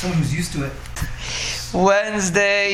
[0.00, 0.72] Someone who's used to it.
[1.74, 2.72] Wednesday,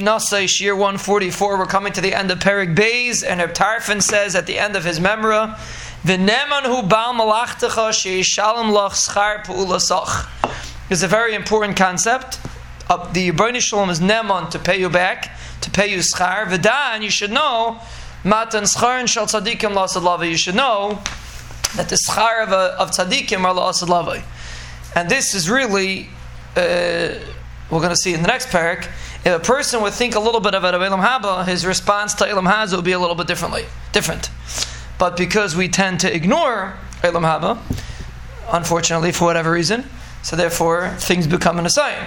[0.00, 1.58] Nasai, Shir 144.
[1.58, 4.74] We're coming to the end of Perik Bays, and Reb Tarfon says at the end
[4.74, 5.54] of his memra,
[6.02, 10.30] V'neman hu bal malachtecha she'ishalem lach schar pu'ulasach.
[10.88, 12.40] It's a very important concept.
[12.88, 16.46] Uh, the Yibbonim Shalom is neman to pay you back, to pay you schar.
[16.46, 17.82] V'dan, you should know,
[18.24, 21.02] matan schar and shal tzadikim la'asad You should know
[21.76, 24.22] that the schar of, of tzadikim are la'asad
[24.96, 26.08] And this is really...
[26.56, 27.14] Uh,
[27.70, 28.88] we're going to see in the next parak,
[29.24, 32.44] if a person would think a little bit about Elam Haba, his response to Elam
[32.44, 34.30] Haza would be a little bit differently, different.
[34.98, 37.58] But because we tend to ignore Elam Haba,
[38.52, 39.84] unfortunately for whatever reason,
[40.22, 42.06] so therefore things become an assign.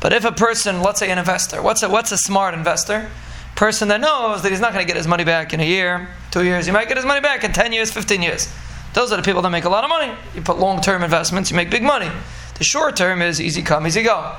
[0.00, 3.10] But if a person, let's say an investor, what's a, what's a smart investor?
[3.56, 6.08] Person that knows that he's not going to get his money back in a year,
[6.30, 8.52] two years, he might get his money back in 10 years, 15 years.
[8.92, 10.12] Those are the people that make a lot of money.
[10.34, 12.10] You put long term investments, you make big money.
[12.58, 14.34] The short term is easy come, easy go.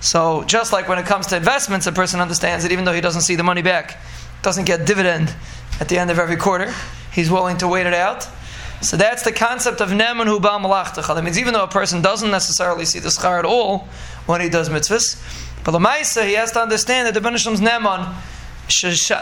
[0.00, 3.00] So just like when it comes to investments, a person understands that even though he
[3.00, 3.98] doesn't see the money back,
[4.42, 5.34] doesn't get dividend
[5.80, 6.72] at the end of every quarter,
[7.12, 8.28] he's willing to wait it out.
[8.82, 11.14] So that's the concept of neman hu bal malachtecha.
[11.14, 13.88] That means even though a person doesn't necessarily see the schar at all
[14.26, 15.22] when he does mitzvahs,
[15.64, 18.14] but the Maisa, he has to understand that the Benishlam's neman,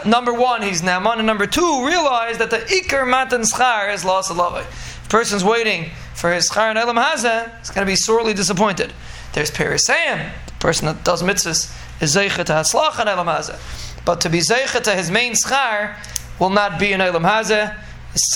[0.05, 4.37] number one, he's neman, and number two, realize that the ikar matan schar is of
[4.37, 4.57] love.
[4.57, 8.33] If a person's waiting for his schar and elam hazeh, he's going to be sorely
[8.33, 8.93] disappointed.
[9.33, 13.59] There's Perisayim, the person that does mitzvahs is zeicha to haslach and elam hazeh.
[14.05, 15.97] But to be zeicha to his main schar
[16.39, 17.77] will not be in elam hazeh.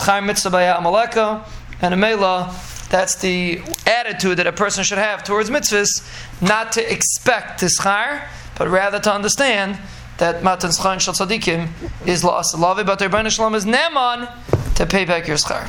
[0.02, 1.44] Schar mitzvah by amaleko
[1.82, 2.54] and a mela.
[2.90, 8.28] That's the attitude that a person should have towards mitzvahs, not to expect the schar,
[8.58, 9.78] but rather to understand
[10.18, 11.70] that matan schar shal tzadikim
[12.06, 12.54] is la'as
[12.86, 14.28] but the Rebbeinu Shalom is neman
[14.76, 15.66] to pay back your schar.